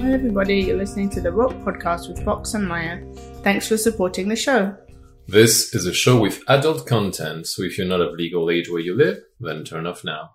Hi, 0.00 0.12
everybody. 0.14 0.56
You're 0.56 0.78
listening 0.78 1.10
to 1.10 1.20
the 1.20 1.30
Rope 1.30 1.52
Podcast 1.62 2.08
with 2.08 2.24
Fox 2.24 2.54
and 2.54 2.66
Maya. 2.66 3.04
Thanks 3.42 3.68
for 3.68 3.76
supporting 3.76 4.30
the 4.30 4.34
show. 4.34 4.74
This 5.28 5.74
is 5.74 5.84
a 5.84 5.92
show 5.92 6.18
with 6.18 6.42
adult 6.48 6.86
content, 6.86 7.46
so 7.46 7.62
if 7.62 7.76
you're 7.76 7.86
not 7.86 8.00
of 8.00 8.14
legal 8.14 8.48
age 8.48 8.70
where 8.70 8.80
you 8.80 8.96
live, 8.96 9.18
then 9.40 9.62
turn 9.62 9.86
off 9.86 10.02
now. 10.02 10.30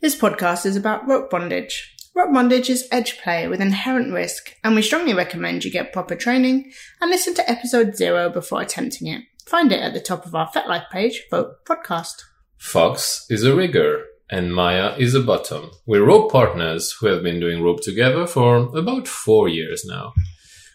This 0.00 0.18
podcast 0.18 0.64
is 0.64 0.76
about 0.76 1.06
rope 1.06 1.28
bondage. 1.28 1.94
Rope 2.14 2.32
bondage 2.32 2.70
is 2.70 2.88
edge 2.90 3.20
play 3.20 3.46
with 3.48 3.60
inherent 3.60 4.14
risk, 4.14 4.54
and 4.64 4.74
we 4.74 4.80
strongly 4.80 5.12
recommend 5.12 5.62
you 5.62 5.70
get 5.70 5.92
proper 5.92 6.16
training 6.16 6.72
and 7.02 7.10
listen 7.10 7.34
to 7.34 7.50
episode 7.50 7.94
zero 7.96 8.30
before 8.30 8.62
attempting 8.62 9.08
it. 9.08 9.24
Find 9.44 9.72
it 9.72 9.82
at 9.82 9.92
the 9.92 10.00
top 10.00 10.24
of 10.24 10.34
our 10.34 10.50
FetLife 10.50 10.88
page, 10.90 11.24
Rope 11.30 11.66
Podcast. 11.66 12.22
Fox 12.56 13.26
is 13.28 13.44
a 13.44 13.54
rigger, 13.54 14.06
and 14.30 14.54
Maya 14.54 14.94
is 14.96 15.14
a 15.14 15.20
bottom. 15.20 15.70
We're 15.86 16.04
rope 16.04 16.32
partners 16.32 16.92
who 16.92 17.06
have 17.06 17.22
been 17.22 17.40
doing 17.40 17.62
rope 17.62 17.80
together 17.82 18.26
for 18.26 18.56
about 18.76 19.06
four 19.06 19.48
years 19.48 19.84
now. 19.84 20.12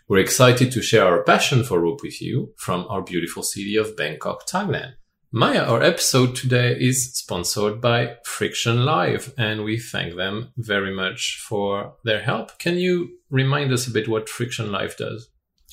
We're 0.07 0.19
excited 0.19 0.71
to 0.71 0.81
share 0.81 1.05
our 1.05 1.23
passion 1.23 1.63
for 1.63 1.79
rope 1.79 2.01
with 2.01 2.21
you 2.21 2.53
from 2.57 2.85
our 2.89 3.01
beautiful 3.01 3.43
city 3.43 3.75
of 3.75 3.95
Bangkok, 3.95 4.47
Thailand. 4.47 4.93
Maya, 5.31 5.61
our 5.61 5.83
episode 5.83 6.35
today 6.35 6.75
is 6.79 7.13
sponsored 7.13 7.79
by 7.79 8.15
Friction 8.25 8.83
Live, 8.83 9.31
and 9.37 9.63
we 9.63 9.77
thank 9.77 10.15
them 10.15 10.51
very 10.57 10.91
much 10.91 11.39
for 11.47 11.93
their 12.03 12.21
help. 12.23 12.57
Can 12.57 12.77
you 12.77 13.19
remind 13.29 13.71
us 13.71 13.85
a 13.85 13.91
bit 13.91 14.07
what 14.07 14.27
Friction 14.27 14.71
Live 14.71 14.97
does? 14.97 15.29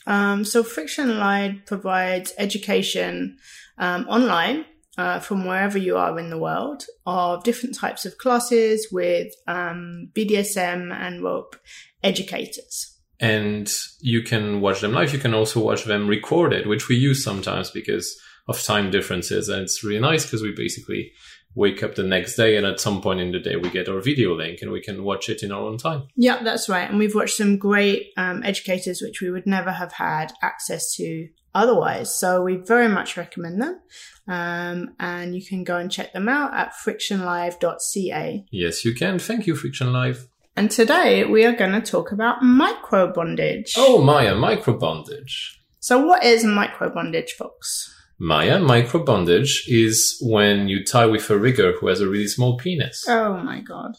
Um, 0.06 0.44
so, 0.44 0.62
Friction 0.62 1.18
Live 1.18 1.64
provides 1.64 2.34
education 2.36 3.38
um, 3.78 4.06
online 4.08 4.66
uh, 4.98 5.20
from 5.20 5.44
wherever 5.44 5.78
you 5.78 5.96
are 5.96 6.18
in 6.18 6.30
the 6.30 6.38
world 6.38 6.84
of 7.04 7.44
different 7.44 7.74
types 7.74 8.06
of 8.06 8.18
classes 8.18 8.88
with 8.90 9.32
um, 9.46 10.08
BDSM 10.14 10.92
and 10.92 11.22
rope 11.22 11.56
educators. 12.02 12.94
And 13.18 13.72
you 14.00 14.22
can 14.22 14.60
watch 14.60 14.80
them 14.80 14.92
live. 14.92 15.12
You 15.12 15.18
can 15.18 15.34
also 15.34 15.60
watch 15.60 15.84
them 15.84 16.06
recorded, 16.06 16.66
which 16.66 16.88
we 16.88 16.96
use 16.96 17.24
sometimes 17.24 17.70
because 17.70 18.18
of 18.48 18.62
time 18.62 18.90
differences. 18.90 19.48
And 19.48 19.62
it's 19.62 19.82
really 19.82 20.00
nice 20.00 20.24
because 20.24 20.42
we 20.42 20.52
basically 20.54 21.12
wake 21.54 21.82
up 21.82 21.94
the 21.94 22.02
next 22.02 22.36
day 22.36 22.56
and 22.56 22.66
at 22.66 22.78
some 22.78 23.00
point 23.00 23.18
in 23.18 23.32
the 23.32 23.40
day 23.40 23.56
we 23.56 23.70
get 23.70 23.88
our 23.88 24.00
video 24.00 24.34
link 24.34 24.58
and 24.60 24.70
we 24.70 24.80
can 24.80 25.02
watch 25.02 25.30
it 25.30 25.42
in 25.42 25.50
our 25.50 25.62
own 25.62 25.78
time. 25.78 26.06
Yeah, 26.14 26.42
that's 26.42 26.68
right. 26.68 26.88
And 26.88 26.98
we've 26.98 27.14
watched 27.14 27.36
some 27.36 27.56
great 27.56 28.12
um, 28.18 28.42
educators 28.44 29.00
which 29.00 29.22
we 29.22 29.30
would 29.30 29.46
never 29.46 29.72
have 29.72 29.92
had 29.92 30.32
access 30.42 30.94
to 30.96 31.28
otherwise. 31.56 32.18
So 32.18 32.42
we 32.42 32.56
very 32.56 32.88
much 32.88 33.16
recommend 33.16 33.60
them. 33.60 33.80
Um, 34.28 34.94
and 34.98 35.34
you 35.34 35.44
can 35.44 35.64
go 35.64 35.76
and 35.78 35.90
check 35.90 36.12
them 36.12 36.28
out 36.28 36.52
at 36.54 36.74
frictionlive.ca. 36.74 38.44
Yes, 38.50 38.84
you 38.84 38.94
can. 38.94 39.18
Thank 39.18 39.46
you, 39.46 39.56
Friction 39.56 39.92
Live. 39.92 40.28
And 40.56 40.70
today 40.70 41.24
we 41.24 41.44
are 41.44 41.54
going 41.54 41.72
to 41.72 41.80
talk 41.80 42.12
about 42.12 42.42
micro 42.42 43.12
bondage. 43.12 43.74
Oh, 43.76 44.02
Maya, 44.02 44.34
micro 44.34 44.78
bondage. 44.78 45.60
So, 45.80 46.04
what 46.04 46.24
is 46.24 46.44
micro 46.44 46.92
bondage, 46.92 47.32
folks? 47.32 47.92
Maya, 48.18 48.58
micro 48.58 49.04
bondage 49.04 49.64
is 49.68 50.16
when 50.22 50.68
you 50.68 50.82
tie 50.84 51.04
with 51.04 51.28
a 51.28 51.38
rigger 51.38 51.72
who 51.78 51.88
has 51.88 52.00
a 52.00 52.08
really 52.08 52.26
small 52.26 52.56
penis. 52.56 53.04
Oh 53.06 53.36
my 53.36 53.60
god. 53.60 53.92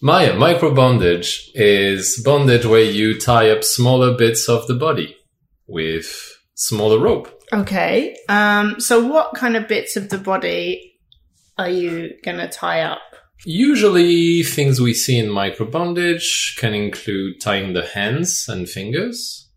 Maya, 0.00 0.34
micro 0.34 0.72
bondage 0.72 1.50
is 1.54 2.22
bondage 2.24 2.64
where 2.64 2.84
you 2.84 3.18
tie 3.18 3.50
up 3.50 3.64
smaller 3.64 4.16
bits 4.16 4.48
of 4.48 4.66
the 4.68 4.74
body 4.74 5.16
with 5.66 6.39
smaller 6.60 6.98
rope. 6.98 7.42
Okay. 7.52 8.16
Um, 8.28 8.78
so, 8.78 9.04
what 9.04 9.34
kind 9.34 9.56
of 9.56 9.66
bits 9.66 9.96
of 9.96 10.10
the 10.10 10.18
body 10.18 10.94
are 11.58 11.68
you 11.68 12.12
going 12.22 12.38
to 12.38 12.48
tie 12.48 12.82
up? 12.82 13.00
Usually, 13.44 14.42
things 14.42 14.80
we 14.80 14.92
see 14.92 15.18
in 15.18 15.30
micro 15.30 15.66
bondage 15.66 16.56
can 16.58 16.74
include 16.74 17.40
tying 17.40 17.72
the 17.72 17.86
hands 17.86 18.46
and 18.48 18.68
fingers, 18.68 19.48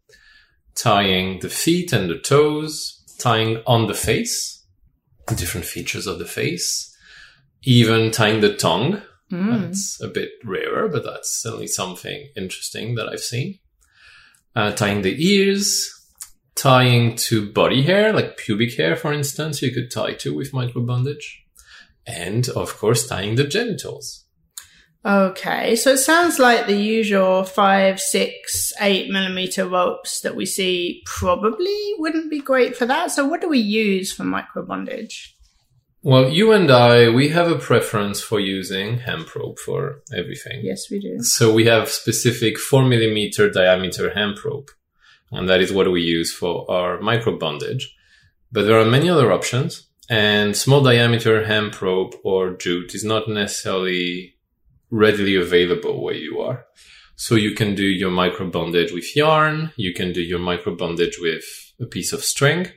tying 0.75 1.39
the 1.39 1.49
feet 1.49 1.91
and 1.91 2.09
the 2.09 2.17
toes, 2.17 3.03
tying 3.19 3.61
on 3.67 3.87
the 3.87 3.93
face, 3.93 4.65
different 5.36 5.65
features 5.65 6.08
of 6.08 6.17
the 6.17 6.25
face, 6.25 6.95
even 7.63 8.11
tying 8.11 8.39
the 8.39 8.55
tongue. 8.55 9.02
Mm. 9.31 9.61
That's 9.61 9.99
a 10.02 10.08
bit 10.08 10.30
rarer, 10.45 10.87
but 10.87 11.03
that's 11.03 11.42
certainly 11.42 11.67
something 11.67 12.30
interesting 12.37 12.95
that 12.95 13.09
I've 13.09 13.19
seen. 13.19 13.59
Uh, 14.55 14.71
tying 14.71 15.02
the 15.02 15.15
ears, 15.25 15.89
tying 16.55 17.15
to 17.15 17.52
body 17.52 17.83
hair, 17.83 18.14
like 18.14 18.37
pubic 18.37 18.75
hair, 18.75 18.95
for 18.95 19.11
instance, 19.14 19.61
you 19.61 19.71
could 19.71 19.91
tie 19.91 20.14
to 20.14 20.36
with 20.36 20.53
micro 20.53 20.83
bondage. 20.83 21.43
And 22.05 22.47
of 22.49 22.77
course, 22.77 23.08
tying 23.08 23.36
the 23.36 23.45
genitals. 23.45 24.25
Okay, 25.05 25.75
so 25.75 25.92
it 25.92 25.97
sounds 25.97 26.39
like 26.39 26.65
the 26.65 26.77
usual 26.77 27.43
five, 27.43 27.99
six, 27.99 28.71
eight 28.80 29.09
millimeter 29.09 29.67
ropes 29.67 30.21
that 30.21 30.36
we 30.36 30.45
see 30.45 31.02
probably 31.05 31.93
wouldn't 31.97 32.31
be 32.31 32.39
great 32.39 32.77
for 32.77 32.86
that. 32.86 33.11
So, 33.11 33.27
what 33.27 33.42
do 33.42 33.49
we 33.49 33.59
use 33.59 34.13
for 34.13 34.23
micro 34.23 34.65
bondage? 34.65 35.36
Well, 36.05 36.30
you 36.30 36.52
and 36.52 36.69
I, 36.69 37.09
we 37.09 37.30
have 37.30 37.49
a 37.49 37.58
preference 37.58 38.19
for 38.19 38.37
using 38.37 38.97
hemp 38.99 39.36
rope 39.36 39.58
for 39.58 40.02
everything. 40.13 40.59
Yes, 40.61 40.89
we 40.92 40.99
do. 40.99 41.23
So 41.23 41.53
we 41.53 41.65
have 41.65 41.89
specific 41.89 42.58
four 42.58 42.83
millimeter 42.83 43.49
diameter 43.49 44.13
hemp 44.13 44.43
rope, 44.43 44.69
and 45.33 45.49
that 45.49 45.61
is 45.61 45.71
what 45.71 45.92
we 45.92 46.02
use 46.02 46.33
for 46.33 46.70
our 46.70 46.99
micro 46.99 47.38
bondage. 47.38 47.95
But 48.52 48.64
there 48.64 48.80
are 48.80 48.86
many 48.86 49.10
other 49.10 49.32
options, 49.32 49.88
and 50.10 50.55
small 50.55 50.82
diameter 50.82 51.45
hemp 51.45 51.82
rope 51.82 52.16
or 52.23 52.55
jute 52.55 52.94
is 52.94 53.04
not 53.04 53.27
necessarily 53.27 54.36
readily 54.92 55.36
available 55.36 56.04
where 56.04 56.16
you 56.16 56.39
are. 56.39 56.66
So 57.16 57.36
you 57.36 57.55
can 57.55 57.76
do 57.76 57.83
your 57.83 58.11
micro 58.11 58.49
bondage 58.49 58.92
with 58.92 59.16
yarn, 59.16 59.72
you 59.76 59.93
can 59.93 60.14
do 60.14 60.22
your 60.22 60.39
micro 60.39 60.76
bondage 60.76 61.17
with 61.20 61.43
a 61.80 61.86
piece 61.86 62.14
of 62.14 62.23
string. 62.23 62.67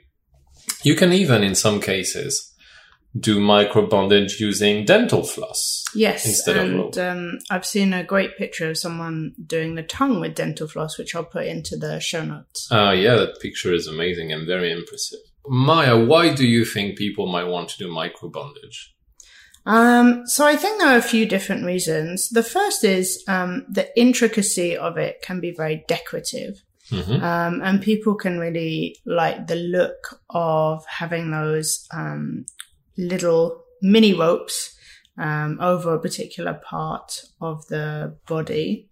You 0.83 0.95
can 0.95 1.13
even, 1.13 1.43
in 1.43 1.55
some 1.55 1.81
cases, 1.81 2.55
do 3.19 3.41
micro 3.41 3.87
bondage 3.87 4.41
using 4.41 4.85
dental 4.85 5.23
floss. 5.23 5.85
Yes, 5.95 6.27
Instead 6.27 6.57
of 6.57 6.65
and 6.65 6.99
um, 6.99 7.39
I've 7.51 7.67
seen 7.67 7.93
a 7.93 8.05
great 8.05 8.37
picture 8.37 8.71
of 8.71 8.79
someone 8.79 9.35
doing 9.47 9.75
the 9.75 9.83
tongue 9.83 10.21
with 10.21 10.35
dental 10.35 10.69
floss, 10.69 10.99
which 10.99 11.15
I'll 11.15 11.25
put 11.25 11.47
into 11.47 11.77
the 11.77 12.01
show 12.01 12.25
notes. 12.25 12.69
Uh, 12.71 12.91
yeah, 12.91 13.17
that 13.17 13.41
picture 13.41 13.73
is 13.73 13.87
amazing 13.87 14.33
and 14.33 14.47
very 14.47 14.73
impressive. 14.73 15.21
Maya, 15.49 16.05
why 16.05 16.35
do 16.35 16.47
you 16.47 16.65
think 16.65 16.99
people 16.99 17.27
might 17.27 17.45
want 17.45 17.69
to 17.71 17.79
do 17.79 17.91
micro 17.91 18.29
bondage? 18.29 18.95
Um, 19.65 20.27
so 20.27 20.47
I 20.47 20.57
think 20.57 20.79
there 20.79 20.95
are 20.95 20.99
a 20.99 21.03
few 21.03 21.27
different 21.27 21.65
reasons. 21.65 22.29
The 22.29 22.43
first 22.43 22.85
is 22.85 23.23
um, 23.27 23.67
the 23.69 23.89
intricacy 23.99 24.77
of 24.77 24.97
it 24.97 25.23
can 25.23 25.41
be 25.41 25.53
very 25.53 25.85
decorative. 25.89 26.63
Mhm. 26.91 27.21
Um, 27.21 27.61
and 27.65 27.83
people 27.83 28.15
can 28.15 28.39
really 28.39 28.97
like 29.05 29.49
the 29.49 29.57
look 29.57 30.21
of 30.31 30.87
having 30.87 31.33
those 31.33 31.85
um, 31.93 32.47
little 32.99 33.63
mini 33.83 34.15
ropes 34.15 34.77
um, 35.19 35.59
over 35.61 35.95
a 35.95 36.01
particular 36.01 36.55
part 36.55 37.23
of 37.41 37.67
the 37.69 38.17
body. 38.27 38.89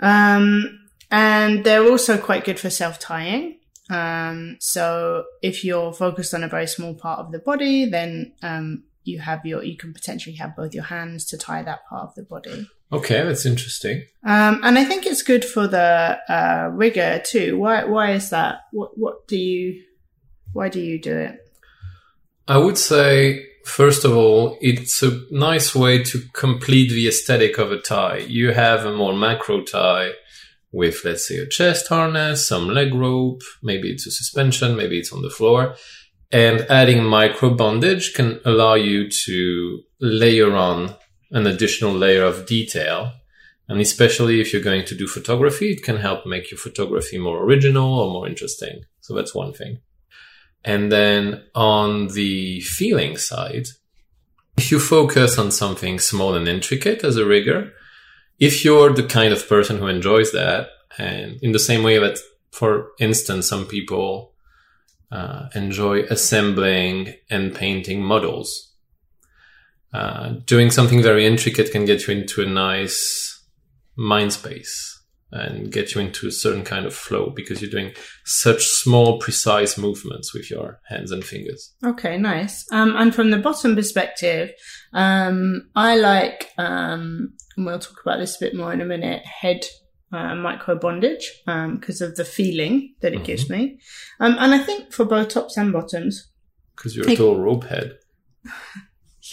Um, 0.00 0.88
and 1.10 1.64
they're 1.64 1.88
also 1.88 2.18
quite 2.18 2.44
good 2.44 2.60
for 2.60 2.70
self 2.70 2.98
tying. 2.98 3.58
Um, 3.90 4.58
so 4.60 5.24
if 5.42 5.64
you're 5.64 5.92
focused 5.92 6.34
on 6.34 6.44
a 6.44 6.48
very 6.48 6.66
small 6.66 6.94
part 6.94 7.20
of 7.20 7.32
the 7.32 7.38
body, 7.38 7.86
then 7.86 8.34
um, 8.42 8.84
you 9.04 9.18
have 9.20 9.44
your 9.46 9.64
you 9.64 9.76
can 9.76 9.94
potentially 9.94 10.36
have 10.36 10.54
both 10.54 10.74
your 10.74 10.84
hands 10.84 11.24
to 11.26 11.38
tie 11.38 11.62
that 11.62 11.86
part 11.88 12.08
of 12.08 12.14
the 12.14 12.22
body. 12.22 12.68
Okay, 12.92 13.22
that's 13.24 13.46
interesting. 13.46 14.04
Um, 14.24 14.60
and 14.62 14.78
I 14.78 14.84
think 14.84 15.06
it's 15.06 15.22
good 15.22 15.44
for 15.44 15.66
the 15.66 16.18
uh, 16.28 16.70
rigger 16.72 17.22
too. 17.24 17.58
Why? 17.58 17.84
Why 17.84 18.12
is 18.12 18.30
that? 18.30 18.60
What? 18.72 18.90
What 18.96 19.26
do 19.26 19.38
you? 19.38 19.82
Why 20.52 20.68
do 20.68 20.80
you 20.80 21.00
do 21.00 21.16
it? 21.16 21.47
I 22.48 22.56
would 22.56 22.78
say, 22.78 23.44
first 23.66 24.06
of 24.06 24.16
all, 24.16 24.56
it's 24.62 25.02
a 25.02 25.20
nice 25.30 25.74
way 25.74 26.02
to 26.04 26.22
complete 26.32 26.88
the 26.88 27.06
aesthetic 27.06 27.58
of 27.58 27.70
a 27.70 27.78
tie. 27.78 28.24
You 28.26 28.52
have 28.52 28.86
a 28.86 28.96
more 28.96 29.12
macro 29.12 29.62
tie 29.62 30.12
with, 30.72 31.04
let's 31.04 31.28
say, 31.28 31.36
a 31.36 31.46
chest 31.46 31.88
harness, 31.88 32.48
some 32.48 32.68
leg 32.68 32.94
rope, 32.94 33.42
maybe 33.62 33.90
it's 33.90 34.06
a 34.06 34.10
suspension, 34.10 34.76
maybe 34.76 34.98
it's 34.98 35.12
on 35.12 35.20
the 35.20 35.28
floor. 35.28 35.74
And 36.32 36.62
adding 36.70 37.04
micro 37.04 37.50
bondage 37.54 38.14
can 38.14 38.40
allow 38.46 38.74
you 38.74 39.10
to 39.26 39.82
layer 40.00 40.56
on 40.56 40.94
an 41.30 41.46
additional 41.46 41.92
layer 41.92 42.24
of 42.24 42.46
detail. 42.46 43.12
And 43.68 43.78
especially 43.78 44.40
if 44.40 44.54
you're 44.54 44.62
going 44.62 44.86
to 44.86 44.96
do 44.96 45.06
photography, 45.06 45.72
it 45.72 45.82
can 45.82 45.98
help 45.98 46.24
make 46.24 46.50
your 46.50 46.58
photography 46.58 47.18
more 47.18 47.44
original 47.44 48.00
or 48.00 48.10
more 48.10 48.26
interesting. 48.26 48.84
So 49.02 49.14
that's 49.14 49.34
one 49.34 49.52
thing. 49.52 49.80
And 50.64 50.90
then 50.92 51.44
on 51.54 52.08
the 52.08 52.60
feeling 52.60 53.16
side, 53.16 53.68
if 54.56 54.70
you 54.70 54.80
focus 54.80 55.38
on 55.38 55.50
something 55.50 55.98
small 55.98 56.34
and 56.34 56.48
intricate 56.48 57.04
as 57.04 57.16
a 57.16 57.24
rigger, 57.24 57.72
if 58.38 58.64
you're 58.64 58.92
the 58.92 59.04
kind 59.04 59.32
of 59.32 59.48
person 59.48 59.78
who 59.78 59.86
enjoys 59.86 60.32
that, 60.32 60.68
and 60.98 61.38
in 61.42 61.52
the 61.52 61.58
same 61.58 61.82
way 61.82 61.98
that, 61.98 62.18
for 62.50 62.88
instance, 62.98 63.48
some 63.48 63.66
people 63.66 64.34
uh, 65.10 65.48
enjoy 65.54 66.02
assembling 66.02 67.14
and 67.30 67.54
painting 67.54 68.02
models, 68.02 68.72
uh, 69.92 70.34
doing 70.44 70.70
something 70.70 71.02
very 71.02 71.24
intricate 71.24 71.72
can 71.72 71.84
get 71.84 72.06
you 72.06 72.14
into 72.14 72.42
a 72.42 72.46
nice 72.46 73.42
mind 73.96 74.32
space. 74.32 74.97
And 75.30 75.70
get 75.70 75.94
you 75.94 76.00
into 76.00 76.26
a 76.26 76.32
certain 76.32 76.64
kind 76.64 76.86
of 76.86 76.94
flow 76.94 77.30
because 77.30 77.60
you're 77.60 77.70
doing 77.70 77.92
such 78.24 78.64
small, 78.64 79.18
precise 79.18 79.76
movements 79.76 80.32
with 80.32 80.50
your 80.50 80.80
hands 80.88 81.12
and 81.12 81.24
fingers. 81.24 81.74
Okay, 81.84 82.16
nice. 82.16 82.66
Um, 82.72 82.96
and 82.96 83.14
from 83.14 83.30
the 83.30 83.38
bottom 83.38 83.74
perspective, 83.74 84.52
um, 84.92 85.68
I 85.76 85.96
like, 85.96 86.50
um, 86.56 87.34
and 87.56 87.66
we'll 87.66 87.78
talk 87.78 88.00
about 88.02 88.18
this 88.18 88.36
a 88.36 88.44
bit 88.44 88.54
more 88.54 88.72
in 88.72 88.80
a 88.80 88.86
minute, 88.86 89.24
head 89.26 89.66
uh, 90.12 90.34
micro 90.34 90.78
bondage 90.78 91.42
because 91.44 92.00
of 92.00 92.16
the 92.16 92.24
feeling 92.24 92.94
that 93.02 93.12
it 93.12 93.24
gives 93.24 93.50
me. 93.50 93.78
Um, 94.20 94.36
and 94.38 94.54
I 94.54 94.58
think 94.58 94.92
for 94.92 95.04
both 95.04 95.28
tops 95.28 95.56
and 95.58 95.72
bottoms, 95.72 96.30
Because 96.74 96.96
you're 96.96 97.04
a 97.04 97.16
total 97.16 97.40
rope 97.40 97.64
head. 97.64 97.98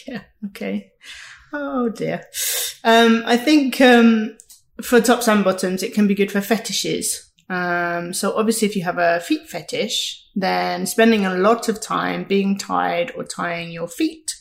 Yeah. 0.07 0.23
Okay. 0.47 0.91
Oh 1.53 1.87
dear. 1.87 2.25
Um, 2.83 3.23
I 3.25 3.37
think 3.37 3.79
um, 3.79 4.35
for 4.81 5.01
tops 5.01 5.27
and 5.27 5.43
bottoms, 5.43 5.83
it 5.83 5.93
can 5.93 6.07
be 6.07 6.15
good 6.15 6.31
for 6.31 6.41
fetishes. 6.41 7.31
Um, 7.49 8.13
so 8.13 8.35
obviously, 8.35 8.67
if 8.67 8.75
you 8.75 8.83
have 8.83 8.97
a 8.97 9.19
feet 9.19 9.47
fetish, 9.47 10.25
then 10.35 10.85
spending 10.85 11.25
a 11.25 11.35
lot 11.35 11.69
of 11.69 11.81
time 11.81 12.23
being 12.23 12.57
tied 12.57 13.11
or 13.15 13.23
tying 13.23 13.71
your 13.71 13.87
feet 13.87 14.35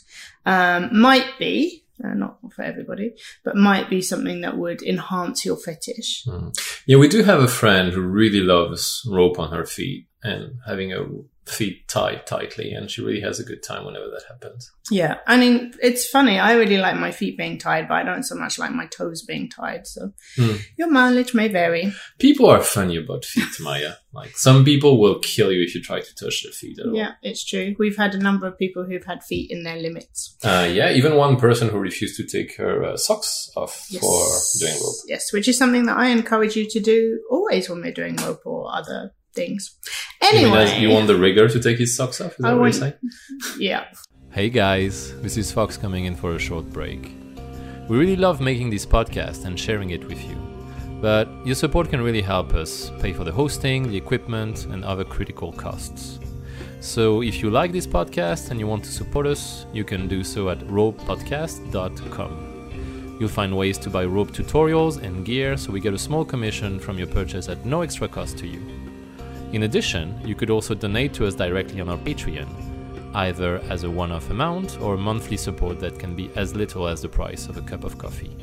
um, 0.47 0.89
might 0.99 1.39
be. 1.39 1.83
Uh, 2.03 2.13
not 2.13 2.39
for 2.53 2.63
everybody, 2.63 3.15
but 3.45 3.55
might 3.55 3.89
be 3.89 4.03
something 4.03 4.41
that 4.41 4.59
would 4.59 4.83
enhance 4.83 5.45
your 5.45 5.57
fetish. 5.57 6.27
Yeah, 6.87 6.97
we 6.97 7.07
do 7.07 7.23
have 7.23 7.39
a 7.39 7.47
friend 7.47 7.93
who 7.93 8.01
really 8.01 8.41
loves 8.41 9.07
rope 9.09 9.39
on 9.39 9.53
her 9.53 9.65
feet 9.65 10.09
and 10.25 10.55
having 10.67 10.91
her 10.91 11.06
feet 11.47 11.87
tied 11.88 12.26
tightly, 12.26 12.73
and 12.73 12.91
she 12.91 13.03
really 13.03 13.21
has 13.21 13.38
a 13.38 13.44
good 13.44 13.62
time 13.62 13.85
whenever 13.85 14.06
that 14.06 14.23
happens. 14.26 14.73
Yeah, 14.91 15.19
I 15.26 15.37
mean, 15.37 15.75
it's 15.82 16.09
funny. 16.09 16.38
I 16.38 16.55
really 16.55 16.79
like 16.79 16.97
my 16.97 17.11
feet 17.12 17.37
being 17.37 17.59
tied, 17.59 17.87
but 17.87 17.97
I 17.97 18.03
don't 18.03 18.23
so 18.23 18.35
much 18.35 18.59
like 18.59 18.71
my 18.73 18.87
toes 18.87 19.21
being 19.23 19.50
tied. 19.50 19.87
So 19.87 20.12
Hmm. 20.37 20.55
your 20.79 20.91
mileage 20.91 21.35
may 21.35 21.49
vary. 21.49 21.93
People 22.19 22.49
are 22.49 22.62
funny 22.62 22.97
about 22.97 23.25
feet, 23.26 23.61
Maya. 23.61 23.93
Like 24.15 24.38
some 24.38 24.65
people 24.65 25.00
will 25.00 25.19
kill 25.19 25.50
you 25.50 25.62
if 25.65 25.75
you 25.75 25.82
try 25.82 26.00
to 26.00 26.15
touch 26.15 26.44
their 26.44 26.53
feet 26.53 26.79
at 26.79 26.87
all. 26.87 26.94
Yeah, 26.97 27.15
it's 27.21 27.44
true. 27.44 27.75
We've 27.81 27.97
had 27.97 28.15
a 28.15 28.19
number 28.19 28.47
of 28.47 28.56
people 28.56 28.85
who've 28.85 29.05
had 29.05 29.25
feet 29.25 29.50
in 29.50 29.65
their 29.65 29.76
limits. 29.76 30.37
Uh, 30.44 30.71
yeah, 30.73 30.93
even 30.93 31.17
one 31.17 31.37
person 31.37 31.69
who 31.69 31.79
refused 31.79 32.17
to 32.19 32.25
take 32.25 32.56
her 32.56 32.85
uh, 32.85 32.97
socks 32.97 33.50
off 33.56 33.75
for 34.00 34.25
doing 34.61 34.75
rope. 34.81 34.94
Yes, 35.09 35.32
which 35.32 35.49
is 35.49 35.59
something 35.59 35.87
that 35.87 35.97
I 35.99 36.11
encourage 36.11 36.55
you 36.55 36.65
to 36.71 36.79
do 36.81 37.25
always 37.29 37.69
when 37.69 37.81
we're 37.82 37.93
doing 37.93 38.15
rope 38.17 38.43
or 38.47 38.73
other 38.73 39.12
things. 39.35 39.77
You, 40.23 40.33
mean 40.33 40.47
Anyway, 40.47 40.81
you 40.81 40.91
want 40.91 41.07
the 41.07 41.17
rigger 41.17 41.49
to 41.49 41.61
take 41.61 41.79
his 41.79 41.97
socks 41.97 42.21
off? 42.21 42.33
Is 42.33 42.39
that 42.39 42.53
I 42.53 42.55
what 42.55 42.65
you're 42.65 42.73
saying? 42.73 42.95
yeah. 43.59 43.85
Hey 44.31 44.51
guys, 44.51 45.15
this 45.21 45.37
is 45.37 45.53
Fox 45.53 45.77
coming 45.77 46.07
in 46.07 46.17
for 46.17 46.35
a 46.35 46.39
short 46.39 46.69
break. 46.71 47.13
We 47.89 47.99
really 47.99 48.17
love 48.17 48.41
making 48.41 48.71
this 48.71 48.87
podcast 48.87 49.45
and 49.45 49.61
sharing 49.61 49.91
it 49.91 50.05
with 50.09 50.25
you, 50.25 50.37
but 51.01 51.29
your 51.45 51.55
support 51.55 51.91
can 51.91 52.01
really 52.01 52.23
help 52.23 52.55
us 52.55 52.91
pay 53.01 53.13
for 53.13 53.25
the 53.25 53.33
hosting, 53.33 53.91
the 53.91 53.97
equipment, 53.97 54.65
and 54.67 54.85
other 54.85 55.05
critical 55.05 55.53
costs. 55.53 56.19
So 56.81 57.23
if 57.23 57.43
you 57.43 57.51
like 57.51 57.73
this 57.73 57.87
podcast 57.87 58.51
and 58.51 58.59
you 58.61 58.67
want 58.67 58.85
to 58.85 58.91
support 58.91 59.27
us, 59.27 59.67
you 59.73 59.85
can 59.85 60.09
do 60.09 60.25
so 60.25 60.49
at 60.49 60.59
ropepodcast.com. 60.61 62.51
You'll 63.21 63.29
find 63.29 63.57
ways 63.57 63.79
to 63.79 63.91
buy 63.91 64.05
rope 64.05 64.33
tutorials 64.33 65.01
and 65.03 65.25
gear 65.25 65.57
so 65.57 65.71
we 65.73 65.81
get 65.81 65.95
a 65.95 65.99
small 65.99 66.25
commission 66.25 66.81
from 66.81 66.99
your 66.99 67.07
purchase 67.07 67.49
at 67.49 67.65
no 67.65 67.83
extra 67.83 68.09
cost 68.09 68.39
to 68.39 68.47
you. 68.47 68.61
In 69.55 69.62
addition, 69.62 70.21
you 70.27 70.35
could 70.35 70.51
also 70.51 70.75
donate 70.75 71.15
to 71.15 71.29
us 71.29 71.37
directly 71.37 71.81
on 71.81 71.89
our 71.89 71.97
Patreon, 71.97 72.49
either 73.15 73.59
as 73.71 73.85
a 73.85 73.91
one 73.91 74.11
off 74.11 74.29
amount 74.31 74.81
or 74.81 74.97
monthly 74.97 75.37
support 75.37 75.79
that 75.79 75.97
can 75.97 76.17
be 76.17 76.29
as 76.35 76.56
little 76.56 76.89
as 76.89 77.03
the 77.03 77.09
price 77.09 77.47
of 77.47 77.56
a 77.56 77.62
cup 77.62 77.85
of 77.85 77.97
coffee. 77.97 78.37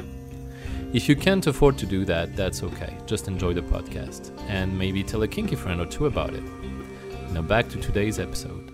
If 0.94 1.10
you 1.10 1.18
can't 1.18 1.46
afford 1.46 1.78
to 1.80 1.86
do 1.86 2.06
that, 2.06 2.38
that's 2.38 2.64
okay. 2.64 2.96
Just 3.08 3.28
enjoy 3.28 3.52
the 3.52 3.62
podcast 3.62 4.32
and 4.48 4.80
maybe 4.80 5.04
tell 5.04 5.22
a 5.24 5.28
kinky 5.28 5.58
friend 5.58 5.82
or 5.82 5.86
two 5.86 6.06
about 6.06 6.34
it. 6.34 6.46
Now 7.32 7.42
back 7.42 7.68
to 7.72 7.78
today's 7.78 8.18
episode. 8.18 8.72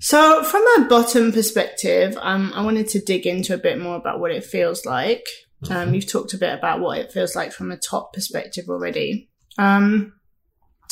So, 0.00 0.42
from 0.42 0.66
a 0.76 0.88
bottom 0.88 1.30
perspective, 1.30 2.18
um, 2.20 2.50
I 2.56 2.64
wanted 2.64 2.88
to 2.88 2.98
dig 2.98 3.28
into 3.28 3.54
a 3.54 3.58
bit 3.58 3.78
more 3.78 3.94
about 3.94 4.18
what 4.18 4.32
it 4.32 4.44
feels 4.44 4.84
like. 4.84 5.24
Um, 5.70 5.94
you've 5.94 6.10
talked 6.10 6.34
a 6.34 6.36
bit 6.36 6.52
about 6.52 6.80
what 6.80 6.98
it 6.98 7.12
feels 7.12 7.36
like 7.36 7.52
from 7.52 7.70
a 7.70 7.76
top 7.76 8.12
perspective 8.12 8.64
already. 8.68 9.30
Um, 9.56 10.13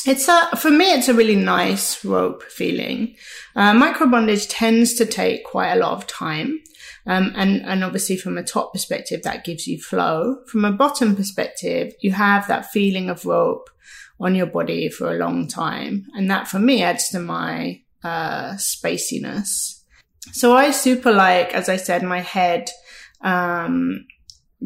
it's 0.05 0.27
a, 0.27 0.55
for 0.57 0.69
me, 0.69 0.85
it's 0.85 1.07
a 1.07 1.13
really 1.13 1.35
nice 1.35 2.03
rope 2.03 2.43
feeling. 2.43 3.15
Uh, 3.55 3.73
micro 3.73 4.07
bondage 4.07 4.47
tends 4.47 4.93
to 4.95 5.05
take 5.05 5.43
quite 5.45 5.71
a 5.71 5.79
lot 5.79 5.93
of 5.93 6.07
time. 6.07 6.59
Um, 7.05 7.33
and, 7.35 7.61
and 7.65 7.83
obviously 7.83 8.17
from 8.17 8.37
a 8.37 8.43
top 8.43 8.71
perspective, 8.73 9.23
that 9.23 9.43
gives 9.43 9.67
you 9.67 9.79
flow. 9.79 10.37
From 10.47 10.65
a 10.65 10.71
bottom 10.71 11.15
perspective, 11.15 11.93
you 12.01 12.11
have 12.11 12.47
that 12.47 12.71
feeling 12.71 13.09
of 13.09 13.25
rope 13.25 13.69
on 14.19 14.35
your 14.35 14.45
body 14.45 14.89
for 14.89 15.11
a 15.11 15.17
long 15.17 15.47
time. 15.47 16.05
And 16.15 16.29
that 16.31 16.47
for 16.47 16.59
me 16.59 16.83
adds 16.83 17.09
to 17.09 17.19
my, 17.19 17.81
uh, 18.03 18.53
spaciness. 18.53 19.81
So 20.31 20.55
I 20.55 20.71
super 20.71 21.11
like, 21.11 21.53
as 21.53 21.67
I 21.67 21.75
said, 21.75 22.03
my 22.03 22.21
head, 22.21 22.69
um, 23.21 24.05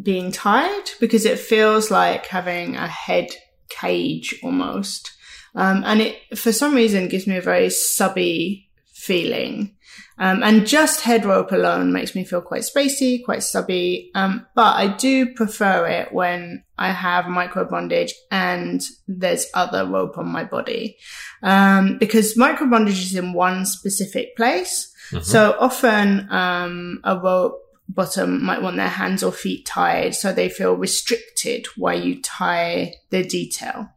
being 0.01 0.31
tied 0.31 0.92
because 1.00 1.25
it 1.25 1.40
feels 1.40 1.90
like 1.90 2.28
having 2.28 2.75
a 2.75 2.88
head 2.88 3.30
cage 3.69 4.36
almost. 4.44 5.17
Um, 5.57 5.83
and 5.86 6.01
it, 6.01 6.38
for 6.38 6.54
some 6.54 6.75
reason, 6.75 7.09
gives 7.09 7.27
me 7.27 7.38
a 7.38 7.42
very 7.42 7.69
subby 7.69 8.69
feeling. 8.94 9.75
Um, 10.19 10.42
and 10.44 10.65
just 10.65 11.01
head 11.01 11.25
rope 11.25 11.51
alone 11.51 11.92
makes 11.92 12.15
me 12.15 12.24
feel 12.24 12.42
quite 12.42 12.62
spacey, 12.62 13.24
quite 13.24 13.44
subby. 13.44 14.12
Um, 14.15 14.45
but 14.56 14.75
I 14.75 14.88
do 14.88 15.33
prefer 15.33 15.88
it 15.88 16.13
when 16.13 16.63
I 16.77 16.92
have 16.92 17.27
micro 17.27 17.65
bondage 17.65 18.13
and 18.31 18.81
there's 19.07 19.48
other 19.54 19.86
rope 19.86 20.18
on 20.18 20.27
my 20.27 20.44
body. 20.44 20.98
Um, 21.44 21.98
because 21.98 22.38
micro 22.38 22.68
bondage 22.68 23.00
is 23.00 23.15
in 23.15 23.33
one 23.33 23.65
specific 23.65 24.36
place. 24.36 24.94
So 25.21 25.56
often, 25.59 26.30
um, 26.31 27.00
a 27.04 27.18
rope 27.18 27.62
bottom 27.88 28.44
might 28.44 28.62
want 28.62 28.75
their 28.75 28.89
hands 28.89 29.24
or 29.24 29.31
feet 29.31 29.65
tied 29.65 30.13
so 30.13 30.33
they 30.33 30.50
feel 30.50 30.74
restricted 30.74 31.65
while 31.77 31.98
you 31.98 32.21
tie 32.21 32.94
the 33.09 33.24
detail. 33.24 33.89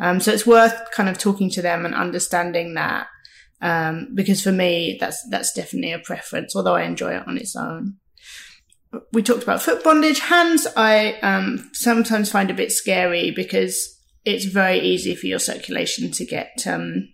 Um, 0.00 0.18
so 0.18 0.32
it's 0.32 0.46
worth 0.46 0.74
kind 0.92 1.08
of 1.08 1.18
talking 1.18 1.50
to 1.50 1.62
them 1.62 1.84
and 1.84 1.94
understanding 1.94 2.74
that. 2.74 3.06
Um, 3.62 4.08
because 4.14 4.42
for 4.42 4.52
me, 4.52 4.96
that's, 4.98 5.22
that's 5.28 5.52
definitely 5.52 5.92
a 5.92 5.98
preference, 5.98 6.56
although 6.56 6.74
I 6.74 6.84
enjoy 6.84 7.14
it 7.16 7.28
on 7.28 7.36
its 7.36 7.54
own. 7.54 7.96
We 9.12 9.22
talked 9.22 9.42
about 9.42 9.60
foot 9.60 9.84
bondage. 9.84 10.20
Hands, 10.20 10.66
I, 10.76 11.12
um, 11.20 11.70
sometimes 11.74 12.32
find 12.32 12.50
a 12.50 12.54
bit 12.54 12.72
scary 12.72 13.30
because 13.30 13.98
it's 14.24 14.46
very 14.46 14.80
easy 14.80 15.14
for 15.14 15.26
your 15.26 15.38
circulation 15.38 16.10
to 16.12 16.24
get, 16.24 16.66
um, 16.66 17.12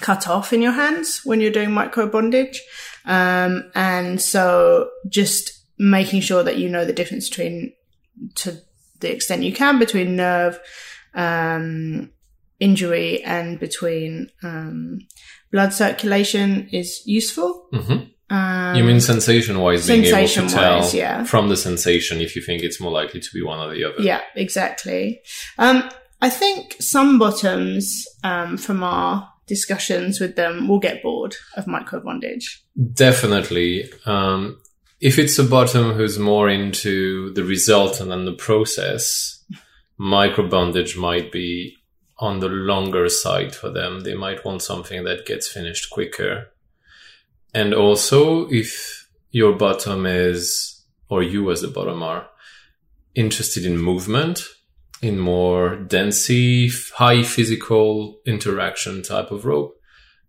cut 0.00 0.26
off 0.26 0.52
in 0.52 0.62
your 0.62 0.72
hands 0.72 1.20
when 1.24 1.40
you're 1.40 1.50
doing 1.50 1.72
micro 1.72 2.08
bondage. 2.08 2.62
Um, 3.04 3.70
and 3.74 4.20
so 4.20 4.88
just 5.08 5.52
making 5.78 6.22
sure 6.22 6.42
that 6.42 6.58
you 6.58 6.68
know 6.68 6.84
the 6.84 6.92
difference 6.92 7.28
between, 7.28 7.74
to 8.36 8.58
the 9.00 9.12
extent 9.12 9.42
you 9.42 9.52
can, 9.52 9.78
between 9.78 10.16
nerve, 10.16 10.58
um, 11.14 12.10
injury 12.60 13.22
and 13.24 13.58
between, 13.58 14.30
um, 14.42 15.00
blood 15.50 15.72
circulation 15.72 16.68
is 16.72 17.02
useful. 17.06 17.68
Mm-hmm. 17.72 18.34
Um, 18.34 18.76
You 18.76 18.84
mean 18.84 19.00
sensation 19.00 19.58
wise, 19.58 19.86
being 19.86 20.04
able 20.04 20.28
to 20.28 20.48
tell 20.48 20.90
yeah. 20.90 21.24
from 21.24 21.48
the 21.48 21.56
sensation 21.56 22.20
if 22.20 22.36
you 22.36 22.42
think 22.42 22.62
it's 22.62 22.80
more 22.80 22.92
likely 22.92 23.20
to 23.20 23.28
be 23.32 23.42
one 23.42 23.58
or 23.58 23.72
the 23.74 23.84
other? 23.84 24.02
Yeah, 24.02 24.20
exactly. 24.34 25.20
Um, 25.56 25.88
I 26.20 26.28
think 26.28 26.76
some 26.80 27.18
bottoms, 27.18 28.04
um, 28.24 28.58
from 28.58 28.82
our 28.82 29.30
discussions 29.46 30.20
with 30.20 30.36
them 30.36 30.68
will 30.68 30.78
get 30.78 31.02
bored 31.02 31.36
of 31.56 31.66
micro 31.66 32.00
bondage. 32.00 32.62
Definitely. 32.92 33.90
Um, 34.04 34.60
if 35.00 35.18
it's 35.18 35.38
a 35.38 35.44
bottom 35.44 35.92
who's 35.92 36.18
more 36.18 36.50
into 36.50 37.32
the 37.32 37.44
result 37.44 38.00
and 38.00 38.10
then 38.10 38.26
the 38.26 38.34
process, 38.34 39.42
micro 39.98 40.48
bondage 40.48 40.96
might 40.96 41.30
be 41.30 41.76
on 42.18 42.40
the 42.40 42.48
longer 42.48 43.08
side 43.08 43.54
for 43.54 43.70
them. 43.70 44.00
They 44.00 44.14
might 44.14 44.44
want 44.44 44.62
something 44.62 45.04
that 45.04 45.26
gets 45.26 45.48
finished 45.48 45.90
quicker. 45.90 46.52
And 47.54 47.74
also, 47.74 48.48
if 48.48 49.08
your 49.30 49.52
bottom 49.52 50.06
is, 50.06 50.84
or 51.08 51.22
you 51.22 51.50
as 51.50 51.62
the 51.62 51.68
bottom 51.68 52.02
are, 52.02 52.28
interested 53.14 53.64
in 53.64 53.78
movement, 53.78 54.42
in 55.00 55.18
more 55.18 55.76
densey, 55.76 56.70
high 56.94 57.22
physical 57.22 58.20
interaction 58.26 59.02
type 59.02 59.30
of 59.30 59.44
rope, 59.44 59.80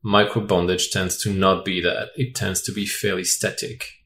micro 0.02 0.42
bondage 0.42 0.92
tends 0.92 1.18
to 1.24 1.34
not 1.34 1.66
be 1.66 1.82
that. 1.82 2.10
It 2.16 2.36
tends 2.36 2.62
to 2.64 2.72
be 2.72 2.86
fairly 2.86 3.24
static. 3.24 3.99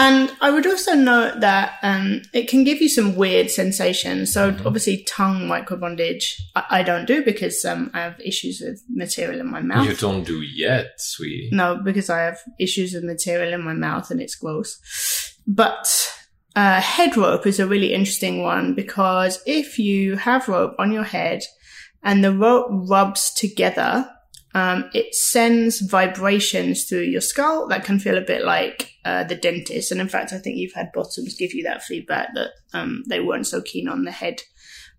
And 0.00 0.30
I 0.40 0.52
would 0.52 0.64
also 0.64 0.94
note 0.94 1.40
that 1.40 1.72
um, 1.82 2.22
it 2.32 2.48
can 2.48 2.62
give 2.62 2.80
you 2.80 2.88
some 2.88 3.16
weird 3.16 3.50
sensations. 3.50 4.32
So 4.32 4.56
obviously, 4.64 5.02
tongue 5.02 5.48
micro 5.48 5.76
bondage 5.76 6.40
I, 6.54 6.64
I 6.70 6.82
don't 6.84 7.04
do 7.04 7.24
because 7.24 7.64
um, 7.64 7.90
I 7.92 8.02
have 8.02 8.20
issues 8.20 8.60
with 8.60 8.80
material 8.88 9.40
in 9.40 9.50
my 9.50 9.60
mouth. 9.60 9.88
You 9.88 9.96
don't 9.96 10.22
do 10.22 10.40
yet, 10.40 10.92
sweetie. 10.98 11.50
No, 11.50 11.80
because 11.82 12.10
I 12.10 12.20
have 12.20 12.38
issues 12.60 12.94
with 12.94 13.02
material 13.02 13.52
in 13.52 13.64
my 13.64 13.72
mouth 13.72 14.08
and 14.12 14.20
it's 14.22 14.36
gross. 14.36 15.34
But 15.48 16.14
uh, 16.54 16.80
head 16.80 17.16
rope 17.16 17.44
is 17.44 17.58
a 17.58 17.66
really 17.66 17.92
interesting 17.92 18.40
one 18.40 18.74
because 18.74 19.42
if 19.46 19.80
you 19.80 20.14
have 20.14 20.46
rope 20.46 20.76
on 20.78 20.92
your 20.92 21.02
head 21.02 21.42
and 22.04 22.22
the 22.22 22.32
rope 22.32 22.68
rubs 22.70 23.34
together, 23.34 24.08
um, 24.54 24.88
it 24.94 25.12
sends 25.14 25.80
vibrations 25.80 26.84
through 26.84 27.02
your 27.02 27.20
skull 27.20 27.66
that 27.66 27.84
can 27.84 27.98
feel 27.98 28.16
a 28.16 28.22
bit 28.22 28.44
like 28.44 28.92
uh, 29.08 29.24
the 29.24 29.34
dentist. 29.34 29.90
And 29.90 30.02
in 30.02 30.08
fact, 30.08 30.34
I 30.34 30.38
think 30.38 30.58
you've 30.58 30.74
had 30.74 30.92
bottoms 30.92 31.34
give 31.34 31.54
you 31.54 31.62
that 31.62 31.82
feedback 31.82 32.34
that 32.34 32.50
um, 32.74 33.04
they 33.08 33.20
weren't 33.20 33.46
so 33.46 33.62
keen 33.62 33.88
on 33.88 34.04
the 34.04 34.10
head 34.10 34.42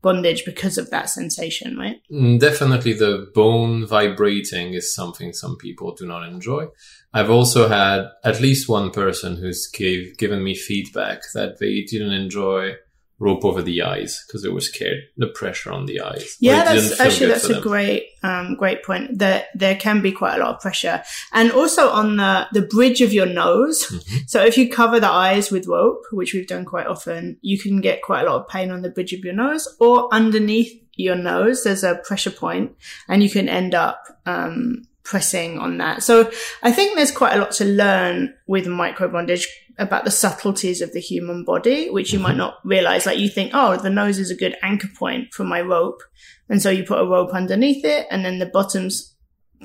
bondage 0.01 0.46
because 0.46 0.80
of 0.80 0.89
that 0.89 1.10
sensation, 1.10 1.78
right? 1.78 1.98
Mm, 2.12 2.39
Definitely 2.39 2.94
the 2.94 3.30
bone 3.36 3.86
vibrating 3.86 4.74
is 4.74 4.96
something 4.96 5.32
some 5.32 5.58
people 5.58 5.94
do 5.94 6.08
not 6.08 6.28
enjoy. 6.28 6.70
I've 7.13 7.30
also 7.30 7.68
had 7.68 8.08
at 8.24 8.42
least 8.42 8.68
one 8.68 8.89
person 8.89 9.36
who's 9.36 9.68
gave, 9.68 10.18
given 10.18 10.44
me 10.44 10.56
feedback 10.56 11.22
that 11.36 11.60
they 11.60 11.84
didn't 11.84 12.13
enjoy 12.13 12.78
rope 13.19 13.43
over 13.43 13.61
the 13.61 13.81
eyes 13.81 14.23
because 14.25 14.43
they 14.43 14.49
were 14.49 14.61
scared 14.61 14.99
the 15.17 15.27
pressure 15.27 15.71
on 15.71 15.85
the 15.85 16.01
eyes. 16.01 16.38
Yeah, 16.39 16.63
that's 16.63 16.99
actually 16.99 17.27
that's 17.27 17.49
a 17.49 17.59
great 17.59 18.07
um, 18.23 18.55
great 18.55 18.83
point. 18.83 19.19
That 19.19 19.47
there 19.53 19.75
can 19.75 20.01
be 20.01 20.11
quite 20.11 20.35
a 20.35 20.39
lot 20.39 20.55
of 20.55 20.61
pressure, 20.61 21.03
and 21.33 21.51
also 21.51 21.89
on 21.89 22.17
the 22.17 22.47
the 22.53 22.61
bridge 22.61 23.01
of 23.01 23.13
your 23.13 23.25
nose. 23.25 23.85
Mm-hmm. 23.85 24.17
So 24.27 24.43
if 24.43 24.57
you 24.57 24.69
cover 24.69 24.99
the 24.99 25.09
eyes 25.09 25.51
with 25.51 25.67
rope, 25.67 26.03
which 26.11 26.33
we've 26.33 26.47
done 26.47 26.65
quite 26.65 26.88
often, 26.88 27.38
you 27.41 27.59
can 27.59 27.81
get 27.81 28.01
quite 28.01 28.21
a 28.21 28.29
lot 28.29 28.41
of 28.41 28.47
pain 28.47 28.71
on 28.71 28.81
the 28.81 28.89
bridge 28.89 29.13
of 29.13 29.19
your 29.19 29.33
nose 29.33 29.67
or 29.79 30.07
underneath 30.13 30.71
your 30.95 31.15
nose. 31.15 31.63
There's 31.63 31.83
a 31.83 31.95
pressure 31.95 32.31
point, 32.31 32.75
and 33.07 33.21
you 33.21 33.29
can 33.29 33.49
end 33.49 33.75
up 33.75 34.03
um, 34.25 34.83
pressing 35.10 35.58
on 35.58 35.80
that. 35.80 36.04
So 36.04 36.30
I 36.62 36.72
think 36.72 36.96
there's 36.96 37.12
quite 37.12 37.36
a 37.36 37.39
lot 37.39 37.51
to 37.54 37.66
learn 37.66 38.32
with 38.46 38.68
micro 38.68 39.08
bondage 39.08 39.48
about 39.80 40.06
the 40.06 40.12
subtleties 40.12 40.82
of 40.82 40.94
the 40.94 41.00
human 41.00 41.44
body, 41.44 41.89
which 41.89 42.13
you 42.13 42.20
might 42.20 42.32
mm-hmm. 42.32 42.38
not 42.38 42.60
realize. 42.63 43.08
Like 43.08 43.18
you 43.18 43.28
think, 43.28 43.51
oh, 43.56 43.75
the 43.75 43.89
nose 43.89 44.20
is 44.20 44.30
a 44.30 44.36
good 44.36 44.56
anchor 44.62 44.89
point 45.00 45.34
for 45.34 45.44
my 45.44 45.62
rope. 45.62 46.04
And 46.48 46.62
so 46.62 46.70
you 46.70 46.84
put 46.84 47.01
a 47.01 47.08
rope 47.08 47.34
underneath 47.34 47.84
it 47.84 48.06
and 48.12 48.24
then 48.24 48.38
the 48.38 48.46
bottom's 48.46 49.16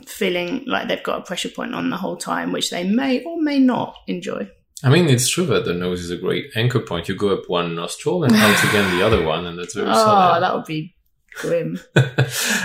feeling 0.07 0.65
like 0.67 0.89
they've 0.89 1.03
got 1.03 1.19
a 1.19 1.25
pressure 1.25 1.51
point 1.51 1.75
on 1.75 1.91
the 1.91 1.99
whole 1.99 2.17
time, 2.17 2.51
which 2.51 2.71
they 2.71 2.85
may 2.85 3.23
or 3.23 3.39
may 3.39 3.59
not 3.59 3.97
enjoy. 4.07 4.49
I 4.83 4.89
mean, 4.89 5.11
it's 5.11 5.29
true 5.29 5.45
that 5.47 5.67
the 5.67 5.75
nose 5.75 6.01
is 6.01 6.11
a 6.11 6.17
great 6.17 6.47
anchor 6.57 6.81
point. 6.81 7.09
You 7.09 7.17
go 7.17 7.37
up 7.37 7.51
one 7.51 7.75
nostril 7.75 8.25
and 8.25 8.35
out 8.37 8.65
again 8.65 8.97
the 8.97 9.05
other 9.05 9.23
one, 9.25 9.45
and 9.47 9.59
that's 9.59 9.75
very 9.75 9.89
Oh, 9.91 9.93
solid. 9.93 10.41
that 10.43 10.55
would 10.55 10.65
be 10.65 10.95
grim. 11.37 11.79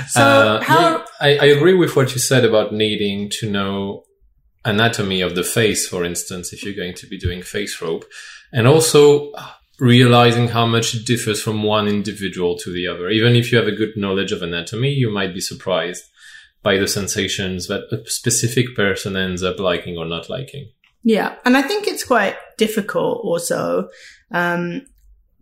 so 0.08 0.60
how- 0.64 0.98
yeah, 0.98 1.06
I, 1.20 1.38
I 1.38 1.46
agree 1.46 1.76
with 1.76 1.96
what 1.96 2.14
you 2.14 2.20
said 2.20 2.46
about 2.46 2.74
needing 2.74 3.30
to 3.40 3.50
know 3.50 4.04
anatomy 4.66 5.22
of 5.22 5.36
the 5.36 5.44
face, 5.44 5.88
for 5.88 6.04
instance, 6.04 6.54
if 6.54 6.64
you're 6.64 6.74
going 6.74 6.96
to 6.96 7.08
be 7.08 7.18
doing 7.18 7.42
face 7.42 7.82
rope, 7.82 8.06
and 8.52 8.68
also 8.68 9.32
realizing 9.80 10.50
how 10.50 10.66
much 10.66 10.94
it 10.94 11.06
differs 11.06 11.42
from 11.42 11.64
one 11.64 11.88
individual 11.88 12.58
to 12.58 12.72
the 12.72 12.88
other. 12.88 13.10
Even 13.10 13.36
if 13.36 13.52
you 13.52 13.58
have 13.58 13.68
a 13.68 13.76
good 13.76 13.96
knowledge 13.96 14.32
of 14.32 14.42
anatomy, 14.42 14.90
you 14.90 15.12
might 15.12 15.34
be 15.34 15.40
surprised 15.40 16.04
by 16.62 16.78
the 16.78 16.88
sensations 16.88 17.68
that 17.68 17.84
a 17.92 18.10
specific 18.10 18.76
person 18.76 19.16
ends 19.16 19.42
up 19.42 19.60
liking 19.60 19.98
or 19.98 20.06
not 20.06 20.30
liking. 20.30 20.70
Yeah. 21.04 21.36
And 21.46 21.56
I 21.56 21.62
think 21.62 21.88
it's 21.88 22.04
quite 22.04 22.36
difficult 22.58 23.22
also. 23.24 23.90
Um, 24.32 24.86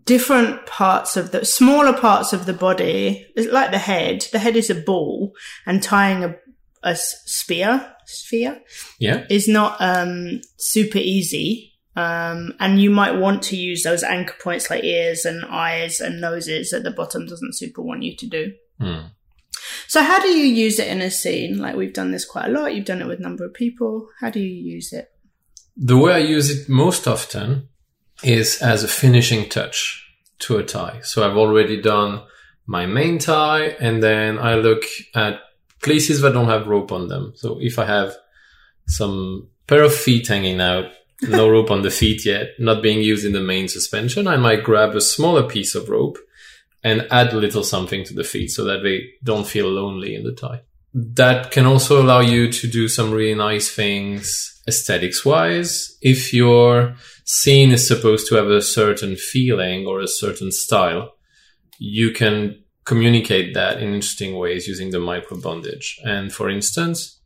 different 0.08 0.66
parts 0.66 1.16
of 1.16 1.32
the 1.32 1.46
smaller 1.46 1.94
parts 1.94 2.34
of 2.34 2.46
the 2.48 2.54
body, 2.54 3.28
like 3.52 3.70
the 3.72 3.78
head. 3.78 4.26
The 4.32 4.40
head 4.40 4.56
is 4.56 4.70
a 4.72 4.76
ball 4.76 5.34
and 5.68 5.84
tying 5.84 6.24
a 6.24 6.36
a 6.84 6.96
spear, 6.96 7.92
sphere 8.06 8.62
Yeah. 9.00 9.26
is 9.30 9.48
not, 9.48 9.76
um, 9.80 10.42
super 10.58 11.00
easy. 11.00 11.74
Um, 11.96 12.54
and 12.60 12.80
you 12.80 12.92
might 12.92 13.14
want 13.18 13.42
to 13.44 13.58
use 13.58 13.82
those 13.84 14.04
anchor 14.04 14.36
points 14.42 14.70
like 14.70 14.84
ears 14.84 15.26
and 15.26 15.44
eyes 15.46 16.00
and 16.00 16.22
noses 16.22 16.70
that 16.70 16.84
the 16.84 16.92
bottom 16.92 17.26
doesn't 17.26 17.56
super 17.58 17.82
want 17.82 18.04
you 18.04 18.16
to 18.16 18.28
do. 18.28 18.54
Hmm. 18.80 19.08
So 19.88 20.02
how 20.04 20.20
do 20.22 20.28
you 20.28 20.46
use 20.46 20.78
it 20.80 20.88
in 20.88 21.02
a 21.02 21.10
scene? 21.10 21.58
Like 21.58 21.76
we've 21.76 21.94
done 21.94 22.12
this 22.12 22.26
quite 22.26 22.46
a 22.46 22.52
lot. 22.52 22.76
You've 22.76 22.86
done 22.86 23.02
it 23.02 23.08
with 23.08 23.20
a 23.20 23.24
number 23.24 23.44
of 23.46 23.54
people. 23.56 24.08
How 24.22 24.30
do 24.30 24.40
you 24.40 24.54
use 24.76 24.94
it? 24.94 25.10
The 25.76 25.98
way 25.98 26.14
I 26.14 26.20
use 26.20 26.50
it 26.52 26.70
most 26.70 27.08
often 27.08 27.70
is 28.24 28.62
as 28.62 28.84
a 28.84 28.88
finishing 28.88 29.50
touch 29.50 30.04
to 30.40 30.58
a 30.58 30.64
tie. 30.64 31.02
So 31.04 31.28
I've 31.28 31.38
already 31.38 31.82
done 31.82 32.24
my 32.66 32.86
main 32.86 33.20
tie 33.20 33.76
and 33.80 34.04
then 34.04 34.38
I 34.38 34.56
look 34.56 34.84
at 35.16 35.40
places 35.82 36.22
that 36.22 36.34
don't 36.34 36.50
have 36.50 36.68
rope 36.68 36.92
on 36.92 37.08
them. 37.08 37.34
So 37.36 37.58
if 37.62 37.80
I 37.80 37.86
have 37.86 38.16
some 38.88 39.48
pair 39.68 39.84
of 39.84 39.96
feet 39.96 40.28
hanging 40.28 40.60
out, 40.62 40.86
no 41.22 41.50
rope 41.56 41.72
on 41.72 41.82
the 41.82 41.92
feet 41.92 42.26
yet, 42.26 42.50
not 42.60 42.84
being 42.84 43.02
used 43.02 43.26
in 43.26 43.34
the 43.34 43.42
main 43.42 43.68
suspension, 43.68 44.28
I 44.28 44.38
might 44.38 44.64
grab 44.64 44.96
a 44.96 45.02
smaller 45.02 45.48
piece 45.48 45.76
of 45.76 45.90
rope 45.90 46.18
and 46.84 47.08
add 47.12 47.34
a 47.34 47.38
little 47.38 47.64
something 47.64 48.04
to 48.06 48.14
the 48.14 48.24
feet 48.24 48.50
so 48.52 48.64
that 48.66 48.84
they 48.84 49.10
don't 49.24 49.48
feel 49.48 49.68
lonely 49.68 50.16
in 50.16 50.24
the 50.24 50.34
tie. 50.34 50.62
That 50.94 51.52
can 51.52 51.66
also 51.66 52.02
allow 52.02 52.22
you 52.22 52.52
to 52.52 52.68
do 52.68 52.88
some 52.88 53.12
really 53.12 53.36
nice 53.36 53.70
things 53.70 54.57
aesthetics 54.68 55.26
wise. 55.26 55.98
If 56.02 56.34
your 56.34 56.96
scene 57.24 57.72
is 57.72 57.88
supposed 57.88 58.28
to 58.28 58.36
have 58.36 58.48
a 58.48 58.62
certain 58.62 59.16
feeling 59.16 59.86
or 59.86 60.00
a 60.00 60.08
certain 60.08 60.52
style, 60.52 61.14
you 61.80 62.12
can 62.12 62.64
communicate 62.86 63.54
that 63.54 63.82
in 63.82 63.94
interesting 63.94 64.38
ways 64.38 64.68
using 64.68 64.92
the 64.92 65.00
micro 65.00 65.40
bondage. 65.40 66.00
And 66.04 66.34
for 66.34 66.50
instance, 66.50 67.20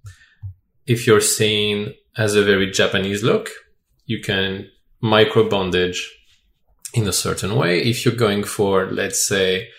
if 0.88 1.06
your 1.06 1.22
scene 1.22 1.94
has 2.16 2.36
a 2.36 2.44
very 2.44 2.70
Japanese 2.72 3.24
look, 3.24 3.50
you 4.06 4.22
can 4.22 4.70
micro 5.02 5.48
bondage 5.48 6.12
in 6.94 7.08
a 7.08 7.14
certain 7.14 7.56
way. 7.56 7.82
If 7.82 8.04
you're 8.04 8.16
going 8.16 8.44
for, 8.44 8.92
let's 8.92 9.26
say, 9.26 9.70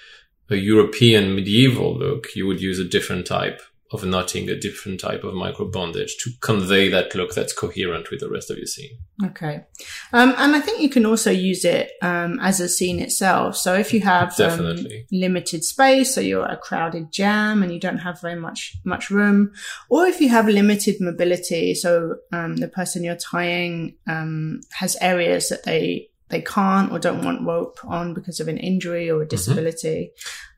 a 0.48 0.56
European 0.56 1.34
medieval 1.34 1.96
look, 1.96 2.28
you 2.34 2.46
would 2.46 2.60
use 2.60 2.78
a 2.78 2.84
different 2.84 3.26
type 3.26 3.60
of 3.92 4.04
knotting, 4.04 4.48
a 4.48 4.58
different 4.58 5.00
type 5.00 5.24
of 5.24 5.34
micro 5.34 5.68
bondage 5.68 6.16
to 6.18 6.30
convey 6.40 6.88
that 6.88 7.14
look 7.14 7.34
that's 7.34 7.52
coherent 7.52 8.10
with 8.10 8.20
the 8.20 8.30
rest 8.30 8.50
of 8.50 8.56
your 8.56 8.66
scene. 8.66 8.98
Okay. 9.24 9.64
Um, 10.12 10.34
and 10.36 10.54
I 10.56 10.60
think 10.60 10.80
you 10.80 10.88
can 10.88 11.06
also 11.06 11.30
use 11.30 11.64
it 11.64 11.92
um, 12.02 12.38
as 12.40 12.60
a 12.60 12.68
scene 12.68 13.00
itself. 13.00 13.56
So 13.56 13.74
if 13.74 13.92
you 13.92 14.00
have 14.00 14.38
um, 14.40 14.78
limited 15.10 15.64
space, 15.64 16.14
so 16.14 16.20
you're 16.20 16.46
a 16.46 16.56
crowded 16.56 17.12
jam 17.12 17.62
and 17.62 17.72
you 17.72 17.80
don't 17.80 17.98
have 17.98 18.20
very 18.20 18.36
much 18.36 18.76
much 18.84 19.10
room, 19.10 19.52
or 19.88 20.06
if 20.06 20.20
you 20.20 20.28
have 20.28 20.48
limited 20.48 20.96
mobility, 21.00 21.74
so 21.74 22.16
um, 22.32 22.56
the 22.56 22.68
person 22.68 23.04
you're 23.04 23.16
tying 23.16 23.96
um, 24.06 24.60
has 24.72 24.96
areas 25.00 25.48
that 25.48 25.64
they 25.64 26.08
they 26.32 26.42
can't 26.42 26.90
or 26.90 26.98
don't 26.98 27.24
want 27.24 27.46
rope 27.46 27.78
on 27.84 28.14
because 28.14 28.40
of 28.40 28.48
an 28.48 28.58
injury 28.58 29.08
or 29.08 29.22
a 29.22 29.28
disability, 29.28 30.10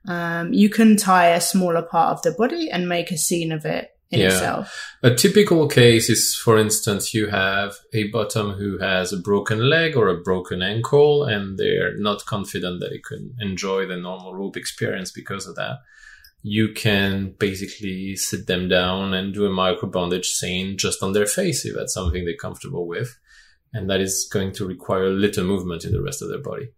um, 0.08 0.52
you 0.54 0.70
can 0.70 0.96
tie 0.96 1.28
a 1.28 1.40
smaller 1.40 1.82
part 1.82 2.12
of 2.16 2.22
the 2.22 2.32
body 2.32 2.70
and 2.70 2.88
make 2.88 3.10
a 3.10 3.18
scene 3.18 3.52
of 3.52 3.66
it 3.66 3.90
in 4.10 4.20
Yeah. 4.20 4.26
itself. 4.28 4.94
A 5.02 5.14
typical 5.14 5.66
case 5.68 6.08
is, 6.08 6.36
for 6.36 6.56
instance, 6.58 7.12
you 7.12 7.26
have 7.28 7.74
a 7.92 8.04
bottom 8.08 8.52
who 8.52 8.78
has 8.78 9.12
a 9.12 9.16
broken 9.18 9.68
leg 9.68 9.96
or 9.96 10.08
a 10.08 10.20
broken 10.22 10.62
ankle, 10.62 11.24
and 11.24 11.58
they're 11.58 11.96
not 11.98 12.24
confident 12.24 12.80
that 12.80 12.92
it 12.92 13.04
can 13.04 13.34
enjoy 13.40 13.86
the 13.86 13.96
normal 13.96 14.34
rope 14.34 14.56
experience 14.56 15.10
because 15.10 15.46
of 15.46 15.56
that. 15.56 15.78
You 16.42 16.74
can 16.74 17.34
basically 17.38 18.16
sit 18.16 18.46
them 18.46 18.68
down 18.68 19.14
and 19.14 19.32
do 19.34 19.46
a 19.46 19.50
micro 19.50 19.88
bondage 19.88 20.28
scene 20.28 20.76
just 20.76 21.02
on 21.02 21.12
their 21.12 21.26
face 21.26 21.64
if 21.64 21.74
that's 21.74 21.94
something 21.94 22.24
they're 22.24 22.36
comfortable 22.36 22.86
with. 22.86 23.18
And 23.74 23.90
that 23.90 24.00
is 24.00 24.26
going 24.32 24.52
to 24.52 24.66
require 24.66 25.10
little 25.10 25.44
movement 25.44 25.84
in 25.84 25.92
the 25.92 26.00
rest 26.00 26.22
of 26.22 26.28
their 26.28 26.38
body. 26.38 26.68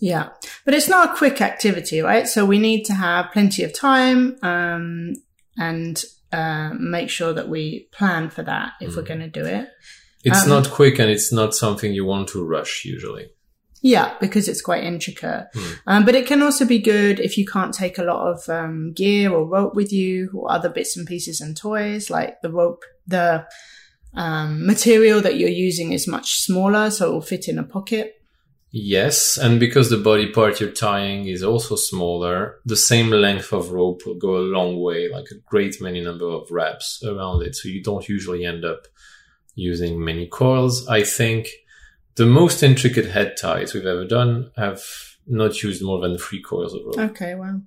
Yeah, 0.00 0.30
but 0.64 0.74
it's 0.74 0.88
not 0.88 1.10
a 1.10 1.16
quick 1.16 1.40
activity, 1.40 2.00
right? 2.00 2.26
So 2.26 2.44
we 2.44 2.58
need 2.58 2.84
to 2.86 2.94
have 2.94 3.32
plenty 3.32 3.62
of 3.62 3.72
time 3.72 4.36
um, 4.42 5.14
and 5.56 6.02
uh, 6.32 6.70
make 6.78 7.08
sure 7.10 7.32
that 7.32 7.48
we 7.48 7.88
plan 7.92 8.30
for 8.30 8.42
that 8.42 8.72
if 8.80 8.96
we're 8.96 9.02
going 9.02 9.20
to 9.20 9.28
do 9.28 9.44
it. 9.44 9.68
It's 10.24 10.42
Um, 10.42 10.48
not 10.48 10.70
quick 10.70 10.98
and 10.98 11.10
it's 11.10 11.32
not 11.32 11.54
something 11.54 11.94
you 11.94 12.04
want 12.04 12.28
to 12.30 12.44
rush 12.44 12.84
usually. 12.84 13.28
Yeah, 13.82 14.14
because 14.20 14.48
it's 14.48 14.62
quite 14.62 14.82
intricate. 14.82 15.46
Um, 15.86 16.04
but 16.04 16.14
it 16.16 16.26
can 16.26 16.42
also 16.42 16.64
be 16.64 16.80
good 16.80 17.20
if 17.20 17.38
you 17.38 17.46
can't 17.46 17.72
take 17.72 17.98
a 17.98 18.02
lot 18.02 18.26
of 18.26 18.48
um, 18.48 18.92
gear 18.92 19.32
or 19.32 19.46
rope 19.46 19.76
with 19.76 19.92
you 19.92 20.30
or 20.34 20.50
other 20.50 20.68
bits 20.68 20.96
and 20.96 21.06
pieces 21.06 21.40
and 21.40 21.56
toys, 21.56 22.10
like 22.10 22.40
the 22.42 22.50
rope, 22.50 22.82
the 23.06 23.46
um, 24.16 24.66
material 24.66 25.20
that 25.20 25.36
you're 25.36 25.48
using 25.48 25.92
is 25.92 26.08
much 26.08 26.40
smaller, 26.40 26.90
so 26.90 27.08
it 27.08 27.12
will 27.12 27.20
fit 27.20 27.48
in 27.48 27.58
a 27.58 27.62
pocket. 27.62 28.14
Yes, 28.72 29.38
and 29.38 29.60
because 29.60 29.88
the 29.88 29.96
body 29.96 30.30
part 30.32 30.60
you're 30.60 30.70
tying 30.70 31.28
is 31.28 31.42
also 31.42 31.76
smaller, 31.76 32.56
the 32.64 32.76
same 32.76 33.10
length 33.10 33.52
of 33.52 33.70
rope 33.70 34.04
will 34.04 34.16
go 34.16 34.36
a 34.36 34.48
long 34.56 34.80
way, 34.80 35.08
like 35.08 35.26
a 35.30 35.40
great 35.46 35.80
many 35.80 36.02
number 36.02 36.26
of 36.26 36.50
wraps 36.50 37.02
around 37.04 37.42
it. 37.42 37.54
So 37.54 37.68
you 37.68 37.82
don't 37.82 38.08
usually 38.08 38.44
end 38.44 38.64
up 38.64 38.86
using 39.54 40.04
many 40.04 40.26
coils. 40.26 40.86
I 40.88 41.04
think 41.04 41.48
the 42.16 42.26
most 42.26 42.62
intricate 42.62 43.06
head 43.06 43.36
ties 43.36 43.72
we've 43.72 43.86
ever 43.86 44.04
done 44.04 44.50
have 44.56 44.82
not 45.26 45.62
used 45.62 45.82
more 45.82 46.00
than 46.00 46.18
three 46.18 46.42
coils 46.42 46.74
of 46.74 46.84
rope. 46.84 47.10
Okay, 47.10 47.34
well. 47.34 47.62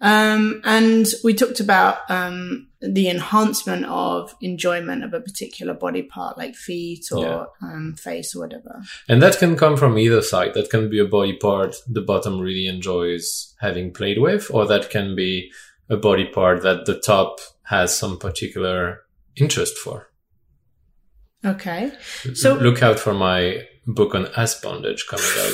Um, 0.00 0.60
and 0.64 1.06
we 1.24 1.34
talked 1.34 1.60
about 1.60 2.10
um, 2.10 2.68
the 2.80 3.08
enhancement 3.08 3.86
of 3.86 4.34
enjoyment 4.40 5.04
of 5.04 5.14
a 5.14 5.20
particular 5.20 5.74
body 5.74 6.02
part, 6.02 6.36
like 6.36 6.54
feet 6.54 7.06
or 7.12 7.24
Yeah. 7.24 7.44
um, 7.62 7.94
face 7.96 8.34
or 8.36 8.40
whatever. 8.40 8.82
And 9.08 9.22
that 9.22 9.38
can 9.38 9.56
come 9.56 9.76
from 9.76 9.98
either 9.98 10.22
side. 10.22 10.54
That 10.54 10.70
can 10.70 10.90
be 10.90 10.98
a 10.98 11.04
body 11.06 11.36
part 11.36 11.76
the 11.88 12.02
bottom 12.02 12.38
really 12.40 12.66
enjoys 12.66 13.54
having 13.60 13.92
played 13.92 14.18
with, 14.20 14.50
or 14.50 14.66
that 14.66 14.90
can 14.90 15.16
be 15.16 15.50
a 15.88 15.96
body 15.96 16.26
part 16.26 16.62
that 16.62 16.84
the 16.84 16.98
top 16.98 17.38
has 17.62 17.96
some 17.96 18.18
particular 18.18 19.02
interest 19.36 19.76
for. 19.78 20.08
Okay. 21.44 21.92
So 22.34 22.54
look 22.54 22.82
out 22.82 22.98
for 22.98 23.14
my 23.14 23.62
book 23.86 24.14
on 24.14 24.26
ass 24.36 24.60
bondage 24.60 25.06
coming 25.08 25.24
out 25.38 25.52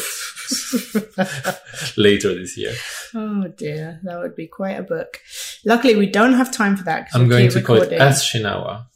later 1.96 2.34
this 2.34 2.56
year. 2.56 2.72
Oh 3.14 3.48
dear, 3.56 4.00
that 4.04 4.18
would 4.18 4.34
be 4.34 4.46
quite 4.46 4.78
a 4.78 4.82
book. 4.82 5.20
Luckily, 5.64 5.96
we 5.96 6.06
don't 6.06 6.32
have 6.34 6.50
time 6.52 6.76
for 6.76 6.84
that 6.84 7.08
I'm 7.14 7.28
going 7.28 7.50
to 7.50 7.60
call 7.62 7.76
recording. 7.76 7.98
it 7.98 8.02
ass 8.02 8.24
shinawa. 8.30 8.86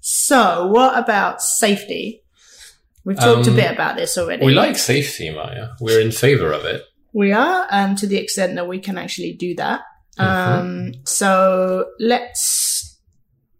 So, 0.00 0.66
what 0.68 0.98
about 0.98 1.42
safety? 1.42 2.22
We've 3.04 3.18
talked 3.18 3.46
a 3.48 3.50
Um, 3.50 3.56
bit 3.56 3.70
about 3.72 3.96
this 3.96 4.16
already. 4.16 4.44
We 4.46 4.54
like 4.54 4.76
safety, 4.76 5.30
Maya. 5.30 5.70
We're 5.80 6.00
in 6.00 6.12
favor 6.12 6.52
of 6.52 6.64
it. 6.64 6.82
We 7.12 7.32
are, 7.32 7.66
um, 7.70 7.96
to 7.96 8.06
the 8.06 8.16
extent 8.16 8.54
that 8.54 8.68
we 8.68 8.78
can 8.78 8.96
actually 8.96 9.32
do 9.32 9.54
that. 9.56 9.80
Mhm. 10.18 10.24
Um, 10.24 10.92
so 11.04 11.86
let's. 11.98 12.96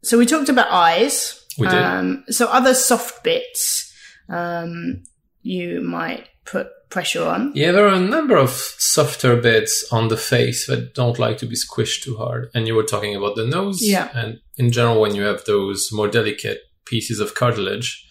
So 0.04 0.16
we 0.18 0.26
talked 0.26 0.48
about 0.48 0.68
eyes. 0.70 1.41
We 1.58 1.68
did. 1.68 1.76
Um, 1.78 2.24
so 2.28 2.46
other 2.46 2.74
soft 2.74 3.22
bits, 3.22 3.92
um, 4.28 5.02
you 5.42 5.80
might 5.80 6.28
put 6.44 6.68
pressure 6.90 7.24
on. 7.24 7.52
Yeah, 7.54 7.72
there 7.72 7.86
are 7.86 7.94
a 7.94 8.00
number 8.00 8.36
of 8.36 8.50
softer 8.50 9.36
bits 9.36 9.84
on 9.90 10.08
the 10.08 10.16
face 10.16 10.66
that 10.66 10.94
don't 10.94 11.18
like 11.18 11.38
to 11.38 11.46
be 11.46 11.56
squished 11.56 12.02
too 12.02 12.16
hard. 12.16 12.50
And 12.54 12.66
you 12.66 12.74
were 12.74 12.82
talking 12.82 13.14
about 13.16 13.36
the 13.36 13.46
nose. 13.46 13.80
Yeah. 13.82 14.10
And 14.14 14.40
in 14.56 14.70
general, 14.72 15.00
when 15.00 15.14
you 15.14 15.22
have 15.22 15.44
those 15.44 15.90
more 15.92 16.08
delicate 16.08 16.60
pieces 16.84 17.18
of 17.20 17.34
cartilage, 17.34 18.06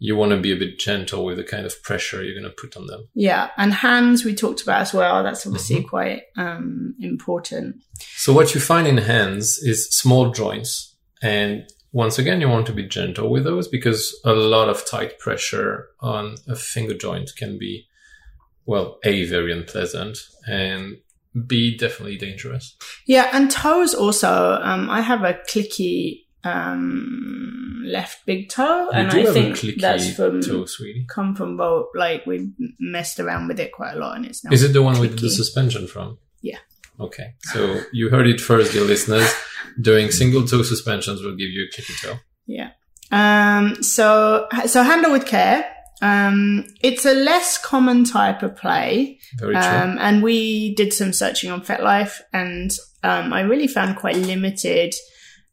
you 0.00 0.14
want 0.14 0.30
to 0.30 0.38
be 0.38 0.52
a 0.52 0.56
bit 0.56 0.78
gentle 0.78 1.24
with 1.24 1.38
the 1.38 1.44
kind 1.44 1.66
of 1.66 1.82
pressure 1.82 2.22
you're 2.22 2.38
going 2.38 2.44
to 2.44 2.50
put 2.62 2.76
on 2.76 2.86
them. 2.86 3.08
Yeah, 3.14 3.50
and 3.56 3.72
hands 3.72 4.24
we 4.24 4.34
talked 4.34 4.62
about 4.62 4.82
as 4.82 4.92
well. 4.94 5.24
That's 5.24 5.44
obviously 5.46 5.76
Mm-hmm. 5.78 5.88
quite 5.88 6.22
um, 6.36 6.94
important. 7.00 7.82
So 8.16 8.32
what 8.32 8.54
you 8.54 8.60
find 8.60 8.86
in 8.86 8.98
hands 8.98 9.58
is 9.58 9.88
small 9.88 10.30
joints. 10.30 10.94
And 11.20 11.68
once 11.92 12.18
again, 12.18 12.40
you 12.40 12.48
want 12.48 12.66
to 12.66 12.72
be 12.72 12.86
gentle 12.86 13.30
with 13.30 13.44
those 13.44 13.68
because 13.68 14.18
a 14.24 14.32
lot 14.32 14.68
of 14.68 14.84
tight 14.86 15.18
pressure 15.18 15.88
on 16.00 16.36
a 16.46 16.54
finger 16.54 16.94
joint 16.94 17.30
can 17.36 17.58
be, 17.58 17.86
well, 18.66 18.98
A, 19.04 19.24
very 19.24 19.52
unpleasant 19.52 20.18
and 20.46 20.98
B, 21.46 21.76
definitely 21.76 22.16
dangerous. 22.16 22.76
Yeah, 23.06 23.30
and 23.32 23.50
toes 23.50 23.94
also. 23.94 24.58
Um, 24.62 24.90
I 24.90 25.00
have 25.00 25.22
a 25.24 25.34
clicky 25.50 26.24
um, 26.44 27.82
left 27.86 28.24
big 28.26 28.48
toe, 28.48 28.84
You 28.86 28.90
and 28.92 29.10
I 29.10 29.18
have 29.20 29.32
think 29.32 29.56
a 29.56 29.60
clicky 29.60 29.80
that's 29.80 30.14
from 30.14 30.40
toe, 30.40 30.64
sweetie. 30.66 31.06
come 31.08 31.34
from 31.34 31.56
both. 31.56 31.86
Like 31.94 32.26
we 32.26 32.50
messed 32.78 33.20
around 33.20 33.48
with 33.48 33.60
it 33.60 33.72
quite 33.72 33.94
a 33.94 33.98
lot, 33.98 34.16
and 34.16 34.26
it's 34.26 34.44
now. 34.44 34.50
Is 34.52 34.62
it 34.62 34.72
the 34.72 34.82
one 34.82 34.98
with 35.00 35.20
the 35.20 35.30
suspension 35.30 35.86
from? 35.86 36.18
Yeah. 36.42 36.58
Okay. 37.00 37.34
So 37.52 37.80
you 37.92 38.10
heard 38.10 38.26
it 38.26 38.40
first, 38.40 38.72
dear 38.72 38.84
listeners. 38.84 39.30
Doing 39.80 40.10
single 40.10 40.46
toe 40.46 40.62
suspensions 40.62 41.22
will 41.22 41.36
give 41.36 41.48
you 41.48 41.64
a 41.64 41.74
clicky 41.74 42.00
toe. 42.00 42.18
Yeah. 42.46 42.70
Um, 43.10 43.82
so, 43.82 44.48
so 44.66 44.82
handle 44.82 45.12
with 45.12 45.26
care. 45.26 45.64
Um, 46.00 46.66
it's 46.82 47.04
a 47.04 47.14
less 47.14 47.58
common 47.58 48.04
type 48.04 48.42
of 48.42 48.56
play. 48.56 49.18
Very 49.36 49.54
true. 49.54 49.62
Um, 49.62 49.98
and 49.98 50.22
we 50.22 50.74
did 50.74 50.92
some 50.92 51.12
searching 51.12 51.50
on 51.50 51.62
FetLife 51.62 52.20
and, 52.32 52.70
um, 53.02 53.32
I 53.32 53.40
really 53.40 53.68
found 53.68 53.96
quite 53.96 54.16
limited 54.16 54.94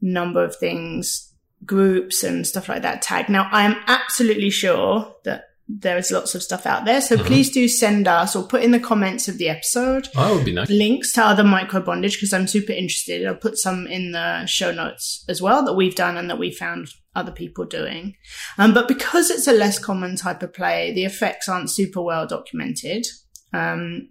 number 0.01 0.43
of 0.43 0.55
things, 0.55 1.33
groups 1.65 2.23
and 2.23 2.45
stuff 2.45 2.69
like 2.69 2.83
that 2.83 3.01
tagged. 3.01 3.29
Now, 3.29 3.49
I 3.51 3.63
am 3.63 3.75
absolutely 3.87 4.49
sure 4.49 5.15
that 5.23 5.45
there 5.67 5.97
is 5.97 6.11
lots 6.11 6.35
of 6.35 6.43
stuff 6.43 6.65
out 6.67 6.85
there. 6.85 7.01
So 7.01 7.17
Mhm. 7.17 7.25
please 7.25 7.49
do 7.49 7.67
send 7.67 8.07
us 8.07 8.35
or 8.35 8.43
put 8.43 8.61
in 8.61 8.69
the 8.71 8.79
comments 8.79 9.27
of 9.27 9.39
the 9.39 9.49
episode 9.49 10.09
oh, 10.15 10.27
that 10.27 10.35
would 10.35 10.45
be 10.45 10.53
nice. 10.53 10.69
links 10.69 11.11
to 11.13 11.25
other 11.25 11.43
micro 11.43 11.81
bondage 11.81 12.13
because 12.17 12.33
I'm 12.33 12.47
super 12.47 12.71
interested. 12.71 13.25
I'll 13.25 13.35
put 13.35 13.57
some 13.57 13.87
in 13.87 14.11
the 14.11 14.45
show 14.45 14.71
notes 14.71 15.25
as 15.27 15.41
well 15.41 15.65
that 15.65 15.73
we've 15.73 15.95
done 15.95 16.17
and 16.17 16.29
that 16.29 16.37
we 16.37 16.51
found 16.51 16.89
other 17.15 17.31
people 17.31 17.65
doing. 17.65 18.15
Um, 18.59 18.73
but 18.75 18.87
because 18.87 19.31
it's 19.31 19.47
a 19.47 19.53
less 19.53 19.79
common 19.79 20.15
type 20.17 20.43
of 20.43 20.53
play, 20.53 20.91
the 20.93 21.05
effects 21.05 21.49
aren't 21.49 21.71
super 21.71 22.01
well 22.01 22.27
documented. 22.27 23.07
Um, 23.53 24.09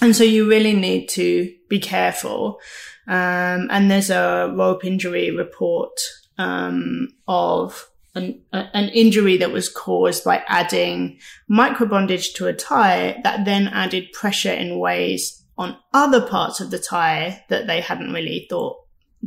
and 0.00 0.14
so 0.14 0.22
you 0.24 0.48
really 0.48 0.74
need 0.74 1.08
to 1.10 1.52
be 1.68 1.80
careful. 1.80 2.60
Um, 3.08 3.68
and 3.70 3.90
there's 3.90 4.10
a 4.10 4.52
rope 4.56 4.84
injury 4.84 5.30
report 5.30 5.98
um, 6.38 7.08
of 7.26 7.88
an, 8.14 8.40
a- 8.52 8.68
an 8.74 8.88
injury 8.90 9.36
that 9.38 9.50
was 9.52 9.68
caused 9.68 10.24
by 10.24 10.42
adding 10.48 11.18
microbondage 11.50 12.34
to 12.34 12.46
a 12.46 12.52
tie 12.52 13.20
that 13.24 13.44
then 13.44 13.68
added 13.68 14.12
pressure 14.12 14.52
in 14.52 14.78
ways 14.78 15.42
on 15.56 15.76
other 15.92 16.20
parts 16.26 16.60
of 16.60 16.70
the 16.70 16.78
tie 16.78 17.44
that 17.48 17.66
they 17.66 17.80
hadn't 17.80 18.12
really 18.12 18.46
thought 18.50 18.76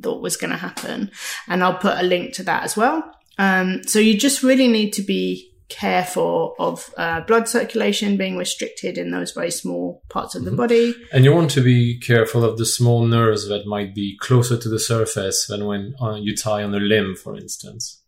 thought 0.03 0.21
was 0.21 0.37
going 0.37 0.51
to 0.51 0.57
happen. 0.57 1.09
And 1.47 1.63
I'll 1.63 1.77
put 1.77 1.97
a 1.97 2.03
link 2.03 2.33
to 2.35 2.43
that 2.43 2.61
as 2.63 2.77
well. 2.77 3.03
Um, 3.39 3.81
so 3.83 3.97
you 3.97 4.15
just 4.17 4.43
really 4.43 4.67
need 4.67 4.91
to 4.93 5.01
be 5.01 5.51
careful 5.69 6.53
of 6.59 6.93
uh, 6.97 7.21
blood 7.21 7.47
circulation 7.47 8.15
being 8.15 8.37
restricted 8.37 8.97
in 8.97 9.09
those 9.11 9.31
very 9.31 9.49
small 9.51 10.03
parts 10.09 10.35
of 10.35 10.45
the 10.45 10.51
Mhm. 10.51 10.55
body. 10.57 10.95
And 11.11 11.25
you 11.25 11.33
want 11.33 11.49
to 11.51 11.61
be 11.61 11.99
careful 11.99 12.45
of 12.45 12.57
the 12.57 12.65
small 12.65 13.05
nerves 13.05 13.47
that 13.49 13.65
might 13.65 13.95
be 13.95 14.15
closer 14.21 14.55
to 14.57 14.69
the 14.69 14.79
surface 14.79 15.47
than 15.47 15.65
when 15.65 15.93
uh, 16.01 16.15
you 16.15 16.35
tie 16.35 16.61
on 16.63 16.73
a 16.75 16.79
limb, 16.79 17.15
for 17.15 17.35
instance. 17.35 18.01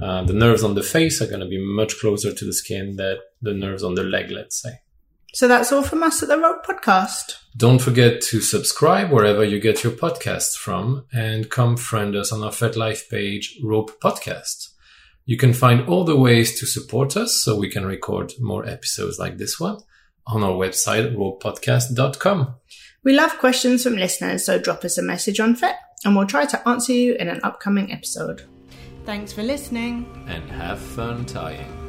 Uh, 0.00 0.22
the 0.24 0.32
nerves 0.32 0.62
on 0.62 0.74
the 0.74 0.82
face 0.82 1.22
are 1.22 1.26
going 1.26 1.40
to 1.40 1.46
be 1.46 1.58
much 1.58 1.98
closer 1.98 2.32
to 2.32 2.44
the 2.44 2.52
skin 2.52 2.96
than 2.96 3.18
the 3.40 3.54
nerves 3.54 3.82
on 3.82 3.94
the 3.94 4.02
leg, 4.02 4.30
let's 4.30 4.60
say. 4.60 4.80
So 5.32 5.48
that's 5.48 5.72
all 5.72 5.82
from 5.82 6.02
us 6.02 6.22
at 6.22 6.28
the 6.28 6.38
Rope 6.38 6.64
Podcast. 6.64 7.36
Don't 7.56 7.80
forget 7.80 8.20
to 8.22 8.40
subscribe 8.40 9.10
wherever 9.10 9.44
you 9.44 9.60
get 9.60 9.84
your 9.84 9.92
podcasts 9.92 10.56
from 10.56 11.04
and 11.12 11.50
come 11.50 11.76
friend 11.76 12.16
us 12.16 12.32
on 12.32 12.42
our 12.42 12.50
FetLife 12.50 13.08
page, 13.10 13.58
Rope 13.62 14.00
Podcast. 14.00 14.70
You 15.26 15.36
can 15.36 15.52
find 15.52 15.88
all 15.88 16.04
the 16.04 16.16
ways 16.16 16.58
to 16.60 16.66
support 16.66 17.16
us 17.16 17.34
so 17.34 17.56
we 17.56 17.68
can 17.68 17.84
record 17.84 18.32
more 18.40 18.66
episodes 18.66 19.18
like 19.18 19.38
this 19.38 19.58
one 19.58 19.78
on 20.26 20.42
our 20.42 20.52
website, 20.52 21.14
ropepodcast.com. 21.14 22.54
We 23.04 23.14
love 23.14 23.38
questions 23.38 23.82
from 23.82 23.96
listeners, 23.96 24.44
so 24.44 24.58
drop 24.58 24.84
us 24.84 24.98
a 24.98 25.02
message 25.02 25.38
on 25.38 25.54
FET 25.54 25.78
and 26.04 26.16
we'll 26.16 26.26
try 26.26 26.46
to 26.46 26.68
answer 26.68 26.92
you 26.92 27.14
in 27.14 27.28
an 27.28 27.40
upcoming 27.42 27.92
episode. 27.92 28.44
Thanks 29.06 29.32
for 29.32 29.44
listening. 29.44 30.04
And 30.26 30.50
have 30.50 30.80
fun 30.80 31.24
tying. 31.24 31.85